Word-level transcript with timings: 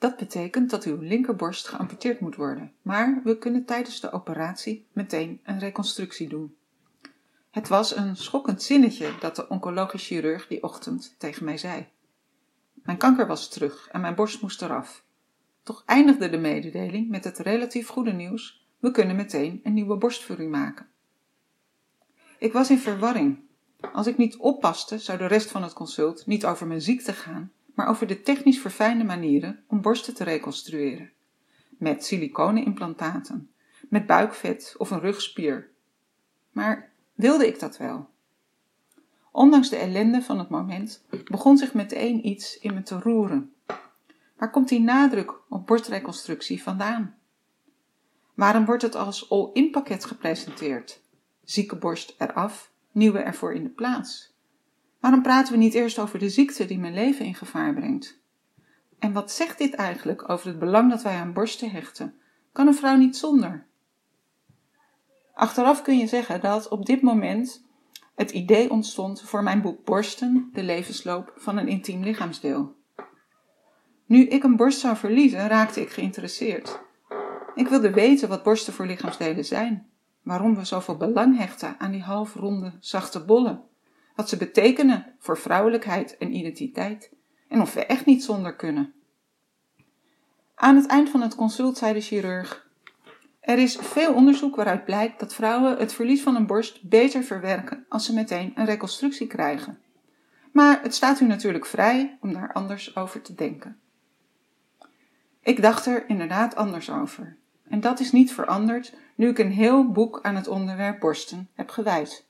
Dat 0.00 0.16
betekent 0.16 0.70
dat 0.70 0.84
uw 0.84 1.00
linkerborst 1.00 1.68
geamputeerd 1.68 2.20
moet 2.20 2.36
worden, 2.36 2.72
maar 2.82 3.20
we 3.24 3.38
kunnen 3.38 3.64
tijdens 3.64 4.00
de 4.00 4.12
operatie 4.12 4.86
meteen 4.92 5.40
een 5.44 5.58
reconstructie 5.58 6.28
doen. 6.28 6.56
Het 7.50 7.68
was 7.68 7.96
een 7.96 8.16
schokkend 8.16 8.62
zinnetje 8.62 9.14
dat 9.20 9.36
de 9.36 9.48
oncologisch 9.48 10.06
chirurg 10.06 10.46
die 10.46 10.62
ochtend 10.62 11.14
tegen 11.18 11.44
mij 11.44 11.56
zei. 11.56 11.86
Mijn 12.72 12.96
kanker 12.96 13.26
was 13.26 13.48
terug 13.48 13.88
en 13.92 14.00
mijn 14.00 14.14
borst 14.14 14.42
moest 14.42 14.62
eraf. 14.62 15.04
Toch 15.62 15.82
eindigde 15.86 16.30
de 16.30 16.38
mededeling 16.38 17.08
met 17.08 17.24
het 17.24 17.38
relatief 17.38 17.88
goede 17.88 18.12
nieuws: 18.12 18.66
we 18.78 18.90
kunnen 18.90 19.16
meteen 19.16 19.60
een 19.64 19.74
nieuwe 19.74 19.96
borstvoeding 19.96 20.50
maken. 20.50 20.86
Ik 22.38 22.52
was 22.52 22.70
in 22.70 22.78
verwarring. 22.78 23.40
Als 23.92 24.06
ik 24.06 24.16
niet 24.16 24.36
oppaste, 24.36 24.98
zou 24.98 25.18
de 25.18 25.26
rest 25.26 25.50
van 25.50 25.62
het 25.62 25.72
consult 25.72 26.26
niet 26.26 26.44
over 26.44 26.66
mijn 26.66 26.82
ziekte 26.82 27.12
gaan, 27.12 27.52
maar 27.80 27.88
over 27.88 28.06
de 28.06 28.22
technisch 28.22 28.58
verfijnde 28.58 29.04
manieren 29.04 29.64
om 29.66 29.80
borsten 29.80 30.14
te 30.14 30.24
reconstrueren. 30.24 31.10
Met 31.68 32.04
siliconenimplantaten, 32.04 33.50
met 33.88 34.06
buikvet 34.06 34.74
of 34.78 34.90
een 34.90 35.00
rugspier. 35.00 35.70
Maar 36.50 36.92
wilde 37.14 37.46
ik 37.46 37.60
dat 37.60 37.76
wel? 37.76 38.08
Ondanks 39.30 39.68
de 39.68 39.76
ellende 39.76 40.22
van 40.22 40.38
het 40.38 40.48
moment 40.48 41.04
begon 41.24 41.56
zich 41.56 41.74
meteen 41.74 42.26
iets 42.26 42.58
in 42.58 42.74
me 42.74 42.82
te 42.82 42.98
roeren. 42.98 43.54
Waar 44.36 44.50
komt 44.50 44.68
die 44.68 44.80
nadruk 44.80 45.34
op 45.48 45.66
borstreconstructie 45.66 46.62
vandaan? 46.62 47.14
Waarom 48.34 48.64
wordt 48.64 48.82
het 48.82 48.94
als 48.94 49.30
all-in 49.30 49.70
pakket 49.70 50.04
gepresenteerd? 50.04 51.00
Zieke 51.44 51.76
borst 51.76 52.14
eraf, 52.18 52.72
nieuwe 52.92 53.18
ervoor 53.18 53.54
in 53.54 53.62
de 53.62 53.70
plaats. 53.70 54.29
Waarom 55.00 55.22
praten 55.22 55.52
we 55.52 55.58
niet 55.58 55.74
eerst 55.74 55.98
over 55.98 56.18
de 56.18 56.28
ziekte 56.28 56.64
die 56.64 56.78
mijn 56.78 56.94
leven 56.94 57.24
in 57.24 57.34
gevaar 57.34 57.74
brengt? 57.74 58.18
En 58.98 59.12
wat 59.12 59.32
zegt 59.32 59.58
dit 59.58 59.74
eigenlijk 59.74 60.28
over 60.28 60.46
het 60.46 60.58
belang 60.58 60.90
dat 60.90 61.02
wij 61.02 61.16
aan 61.16 61.32
borsten 61.32 61.70
hechten? 61.70 62.14
Kan 62.52 62.66
een 62.66 62.74
vrouw 62.74 62.96
niet 62.96 63.16
zonder? 63.16 63.66
Achteraf 65.34 65.82
kun 65.82 65.98
je 65.98 66.06
zeggen 66.06 66.40
dat 66.40 66.68
op 66.68 66.86
dit 66.86 67.02
moment 67.02 67.64
het 68.14 68.30
idee 68.30 68.70
ontstond 68.70 69.22
voor 69.22 69.42
mijn 69.42 69.60
boek 69.60 69.84
Borsten, 69.84 70.50
de 70.52 70.62
levensloop 70.62 71.32
van 71.36 71.56
een 71.56 71.68
intiem 71.68 72.02
lichaamsdeel. 72.02 72.74
Nu 74.06 74.26
ik 74.26 74.42
een 74.42 74.56
borst 74.56 74.78
zou 74.78 74.96
verliezen, 74.96 75.48
raakte 75.48 75.80
ik 75.80 75.90
geïnteresseerd. 75.90 76.80
Ik 77.54 77.68
wilde 77.68 77.90
weten 77.90 78.28
wat 78.28 78.42
borsten 78.42 78.72
voor 78.72 78.86
lichaamsdelen 78.86 79.44
zijn, 79.44 79.90
waarom 80.22 80.56
we 80.56 80.64
zoveel 80.64 80.96
belang 80.96 81.36
hechten 81.38 81.74
aan 81.78 81.90
die 81.90 82.02
halfronde, 82.02 82.72
zachte 82.80 83.24
bollen, 83.24 83.62
wat 84.20 84.28
ze 84.28 84.36
betekenen 84.36 85.14
voor 85.18 85.38
vrouwelijkheid 85.38 86.16
en 86.18 86.34
identiteit 86.34 87.10
en 87.48 87.60
of 87.60 87.74
we 87.74 87.86
echt 87.86 88.06
niet 88.06 88.24
zonder 88.24 88.56
kunnen. 88.56 88.92
Aan 90.54 90.76
het 90.76 90.86
eind 90.86 91.10
van 91.10 91.20
het 91.20 91.34
consult 91.34 91.78
zei 91.78 91.92
de 91.92 92.00
chirurg: 92.00 92.68
Er 93.40 93.58
is 93.58 93.76
veel 93.76 94.14
onderzoek 94.14 94.56
waaruit 94.56 94.84
blijkt 94.84 95.20
dat 95.20 95.34
vrouwen 95.34 95.76
het 95.76 95.92
verlies 95.92 96.22
van 96.22 96.36
een 96.36 96.46
borst 96.46 96.88
beter 96.88 97.22
verwerken 97.22 97.86
als 97.88 98.04
ze 98.04 98.14
meteen 98.14 98.52
een 98.54 98.64
reconstructie 98.64 99.26
krijgen. 99.26 99.78
Maar 100.52 100.82
het 100.82 100.94
staat 100.94 101.20
u 101.20 101.26
natuurlijk 101.26 101.66
vrij 101.66 102.18
om 102.20 102.32
daar 102.32 102.52
anders 102.52 102.96
over 102.96 103.22
te 103.22 103.34
denken. 103.34 103.80
Ik 105.42 105.62
dacht 105.62 105.86
er 105.86 106.08
inderdaad 106.08 106.54
anders 106.54 106.90
over. 106.90 107.36
En 107.68 107.80
dat 107.80 108.00
is 108.00 108.12
niet 108.12 108.32
veranderd 108.32 108.94
nu 109.14 109.28
ik 109.28 109.38
een 109.38 109.52
heel 109.52 109.92
boek 109.92 110.18
aan 110.22 110.36
het 110.36 110.48
onderwerp 110.48 111.00
borsten 111.00 111.48
heb 111.54 111.70
gewijd. 111.70 112.28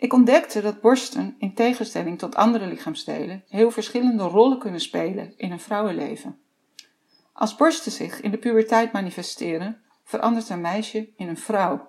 Ik 0.00 0.12
ontdekte 0.12 0.60
dat 0.60 0.80
borsten, 0.80 1.34
in 1.38 1.54
tegenstelling 1.54 2.18
tot 2.18 2.34
andere 2.34 2.66
lichaamsdelen, 2.66 3.44
heel 3.48 3.70
verschillende 3.70 4.22
rollen 4.22 4.58
kunnen 4.58 4.80
spelen 4.80 5.32
in 5.36 5.52
een 5.52 5.60
vrouwenleven. 5.60 6.38
Als 7.32 7.56
borsten 7.56 7.92
zich 7.92 8.20
in 8.20 8.30
de 8.30 8.38
puberteit 8.38 8.92
manifesteren, 8.92 9.82
verandert 10.04 10.48
een 10.48 10.60
meisje 10.60 11.08
in 11.16 11.28
een 11.28 11.36
vrouw. 11.36 11.88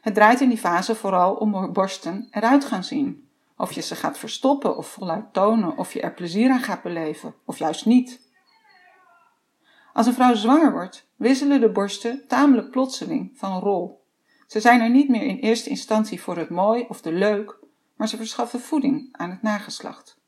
Het 0.00 0.14
draait 0.14 0.40
in 0.40 0.48
die 0.48 0.58
fase 0.58 0.94
vooral 0.94 1.34
om 1.34 1.54
hoe 1.54 1.68
borsten 1.68 2.28
eruit 2.30 2.64
gaan 2.64 2.84
zien. 2.84 3.28
Of 3.56 3.72
je 3.72 3.80
ze 3.80 3.94
gaat 3.94 4.18
verstoppen 4.18 4.76
of 4.76 4.86
voluit 4.86 5.32
tonen, 5.32 5.76
of 5.76 5.92
je 5.92 6.00
er 6.00 6.14
plezier 6.14 6.50
aan 6.50 6.60
gaat 6.60 6.82
beleven, 6.82 7.34
of 7.44 7.58
juist 7.58 7.86
niet. 7.86 8.20
Als 9.92 10.06
een 10.06 10.14
vrouw 10.14 10.34
zwanger 10.34 10.72
wordt, 10.72 11.08
wisselen 11.16 11.60
de 11.60 11.70
borsten 11.70 12.26
tamelijk 12.28 12.70
plotseling 12.70 13.32
van 13.34 13.58
rol. 13.58 13.99
Ze 14.50 14.60
zijn 14.60 14.80
er 14.80 14.90
niet 14.90 15.08
meer 15.08 15.22
in 15.22 15.38
eerste 15.38 15.70
instantie 15.70 16.20
voor 16.20 16.36
het 16.36 16.48
mooi 16.48 16.84
of 16.88 17.00
de 17.00 17.12
leuk, 17.12 17.58
maar 17.96 18.08
ze 18.08 18.16
verschaffen 18.16 18.60
voeding 18.60 19.08
aan 19.12 19.30
het 19.30 19.42
nageslacht. 19.42 20.20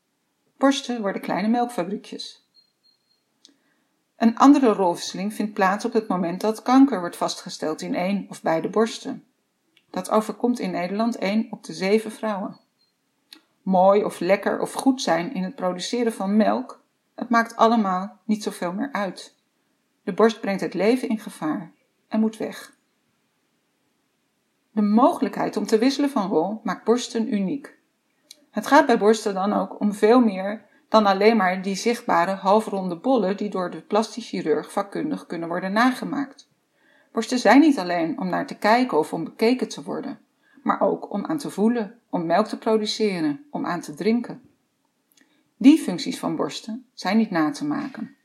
Borsten 0.57 1.01
worden 1.01 1.21
kleine 1.21 1.47
melkfabriekjes. 1.47 2.47
Een 4.17 4.37
andere 4.37 4.73
rolwisseling 4.73 5.33
vindt 5.33 5.53
plaats 5.53 5.85
op 5.85 5.93
het 5.93 6.07
moment 6.07 6.41
dat 6.41 6.61
kanker 6.61 6.99
wordt 6.99 7.15
vastgesteld 7.15 7.81
in 7.81 7.95
één 7.95 8.25
of 8.29 8.41
beide 8.41 8.69
borsten. 8.69 9.23
Dat 9.89 10.09
overkomt 10.09 10.59
in 10.59 10.71
Nederland 10.71 11.15
één 11.15 11.47
op 11.49 11.63
de 11.63 11.73
zeven 11.73 12.11
vrouwen. 12.11 12.59
Mooi 13.61 14.03
of 14.03 14.19
lekker 14.19 14.59
of 14.59 14.73
goed 14.73 15.01
zijn 15.01 15.33
in 15.33 15.43
het 15.43 15.55
produceren 15.55 16.13
van 16.13 16.37
melk, 16.37 16.83
het 17.15 17.29
maakt 17.29 17.55
allemaal 17.55 18.19
niet 18.25 18.43
zoveel 18.43 18.73
meer 18.73 18.91
uit. 18.91 19.35
De 20.03 20.13
borst 20.13 20.39
brengt 20.39 20.61
het 20.61 20.73
leven 20.73 21.09
in 21.09 21.19
gevaar 21.19 21.71
en 22.07 22.19
moet 22.19 22.37
weg. 22.37 22.72
De 24.73 24.81
mogelijkheid 24.81 25.57
om 25.57 25.65
te 25.65 25.77
wisselen 25.77 26.09
van 26.09 26.29
rol 26.29 26.59
maakt 26.63 26.83
borsten 26.83 27.33
uniek. 27.33 27.77
Het 28.51 28.67
gaat 28.67 28.85
bij 28.85 28.97
borsten 28.97 29.33
dan 29.33 29.53
ook 29.53 29.79
om 29.79 29.93
veel 29.93 30.19
meer 30.19 30.65
dan 30.89 31.05
alleen 31.05 31.37
maar 31.37 31.61
die 31.61 31.75
zichtbare 31.75 32.31
halfronde 32.31 32.95
bollen 32.95 33.37
die 33.37 33.49
door 33.49 33.69
de 33.69 33.81
plastisch 33.81 34.29
chirurg 34.29 34.71
vakkundig 34.71 35.25
kunnen 35.25 35.47
worden 35.47 35.71
nagemaakt. 35.71 36.49
Borsten 37.11 37.39
zijn 37.39 37.59
niet 37.59 37.79
alleen 37.79 38.19
om 38.19 38.29
naar 38.29 38.47
te 38.47 38.57
kijken 38.57 38.97
of 38.97 39.13
om 39.13 39.23
bekeken 39.23 39.69
te 39.69 39.83
worden, 39.83 40.19
maar 40.63 40.81
ook 40.81 41.13
om 41.13 41.25
aan 41.25 41.37
te 41.37 41.49
voelen, 41.49 41.99
om 42.09 42.25
melk 42.25 42.47
te 42.47 42.57
produceren, 42.57 43.45
om 43.49 43.65
aan 43.65 43.81
te 43.81 43.93
drinken. 43.93 44.41
Die 45.57 45.77
functies 45.77 46.19
van 46.19 46.35
borsten 46.35 46.85
zijn 46.93 47.17
niet 47.17 47.31
na 47.31 47.51
te 47.51 47.65
maken. 47.65 48.15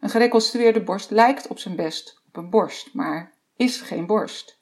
Een 0.00 0.10
gereconstrueerde 0.10 0.82
borst 0.82 1.10
lijkt 1.10 1.48
op 1.48 1.58
zijn 1.58 1.76
best 1.76 2.22
op 2.28 2.36
een 2.36 2.50
borst, 2.50 2.94
maar 2.94 3.32
is 3.56 3.80
geen 3.80 4.06
borst. 4.06 4.60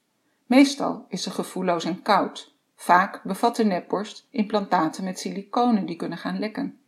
Meestal 0.50 1.04
is 1.08 1.22
ze 1.22 1.30
gevoelloos 1.30 1.84
en 1.84 2.02
koud. 2.02 2.54
Vaak 2.76 3.22
bevat 3.22 3.56
de 3.56 3.64
nepborst 3.64 4.26
implantaten 4.30 5.04
met 5.04 5.18
siliconen 5.18 5.86
die 5.86 5.96
kunnen 5.96 6.18
gaan 6.18 6.38
lekken. 6.38 6.80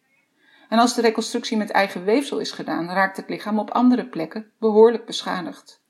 En 0.69 0.79
als 0.79 0.95
de 0.95 1.01
reconstructie 1.01 1.57
met 1.57 1.71
eigen 1.71 2.05
weefsel 2.05 2.39
is 2.39 2.51
gedaan, 2.51 2.91
raakt 2.91 3.17
het 3.17 3.29
lichaam 3.29 3.59
op 3.59 3.71
andere 3.71 4.07
plekken 4.07 4.51
behoorlijk 4.59 5.07
beschadigd. 5.07 5.83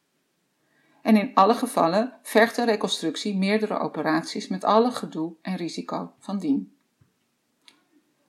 En 1.03 1.17
in 1.17 1.35
alle 1.35 1.55
gevallen 1.55 2.13
vergt 2.23 2.57
een 2.57 2.65
reconstructie 2.65 3.37
meerdere 3.37 3.79
operaties 3.79 4.49
met 4.49 4.65
alle 4.65 4.91
gedoe 4.91 5.35
en 5.43 5.57
risico 5.57 6.13
van 6.19 6.39
dien. 6.39 6.77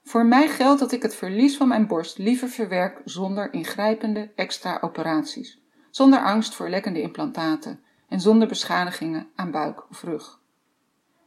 Voor 0.03 0.25
mij 0.25 0.47
geldt 0.47 0.79
dat 0.79 0.91
ik 0.91 1.01
het 1.01 1.15
verlies 1.15 1.57
van 1.57 1.67
mijn 1.67 1.87
borst 1.87 2.17
liever 2.17 2.49
verwerk 2.49 3.01
zonder 3.05 3.53
ingrijpende 3.53 4.31
extra 4.35 4.77
operaties, 4.81 5.61
zonder 5.89 6.19
angst 6.19 6.53
voor 6.53 6.69
lekkende 6.69 7.01
implantaten 7.01 7.83
en 8.13 8.21
zonder 8.21 8.47
beschadigingen 8.47 9.27
aan 9.35 9.51
buik 9.51 9.89
of 9.89 10.03
rug. 10.03 10.39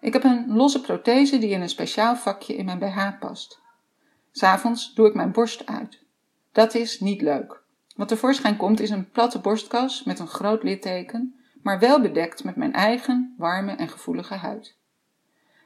Ik 0.00 0.12
heb 0.12 0.24
een 0.24 0.56
losse 0.56 0.80
prothese 0.80 1.38
die 1.38 1.50
in 1.50 1.60
een 1.60 1.68
speciaal 1.68 2.16
vakje 2.16 2.56
in 2.56 2.64
mijn 2.64 2.78
BH 2.78 3.18
past. 3.20 3.60
S'avonds 4.30 4.94
doe 4.94 5.08
ik 5.08 5.14
mijn 5.14 5.32
borst 5.32 5.66
uit. 5.66 6.02
Dat 6.52 6.74
is 6.74 7.00
niet 7.00 7.20
leuk. 7.20 7.62
Wat 7.96 8.08
tevoorschijn 8.08 8.56
komt 8.56 8.80
is 8.80 8.90
een 8.90 9.10
platte 9.10 9.38
borstkas 9.38 10.04
met 10.04 10.18
een 10.18 10.26
groot 10.26 10.62
litteken, 10.62 11.34
maar 11.62 11.78
wel 11.78 12.00
bedekt 12.00 12.44
met 12.44 12.56
mijn 12.56 12.72
eigen 12.72 13.34
warme 13.38 13.72
en 13.72 13.88
gevoelige 13.88 14.34
huid. 14.34 14.76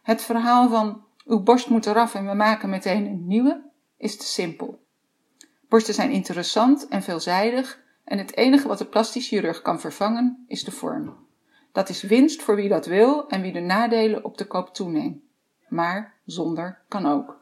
Het 0.02 0.22
verhaal 0.22 0.68
van 0.68 1.04
uw 1.24 1.42
borst 1.42 1.68
moet 1.68 1.86
eraf 1.86 2.14
en 2.14 2.26
we 2.26 2.34
maken 2.34 2.70
meteen 2.70 3.06
een 3.06 3.26
nieuwe 3.26 3.62
is 3.96 4.16
te 4.16 4.24
simpel. 4.24 4.82
Borsten 5.68 5.94
zijn 5.94 6.10
interessant 6.10 6.88
en 6.88 7.02
veelzijdig 7.02 7.80
en 8.10 8.18
het 8.18 8.36
enige 8.36 8.68
wat 8.68 8.78
de 8.78 8.84
plastisch 8.84 9.28
chirurg 9.28 9.62
kan 9.62 9.80
vervangen 9.80 10.44
is 10.46 10.64
de 10.64 10.70
vorm. 10.70 11.16
Dat 11.72 11.88
is 11.88 12.02
winst 12.02 12.42
voor 12.42 12.56
wie 12.56 12.68
dat 12.68 12.86
wil 12.86 13.28
en 13.28 13.40
wie 13.40 13.52
de 13.52 13.60
nadelen 13.60 14.24
op 14.24 14.38
de 14.38 14.46
koop 14.46 14.74
toeneemt. 14.74 15.22
Maar 15.68 16.14
zonder 16.24 16.78
kan 16.88 17.06
ook. 17.06 17.38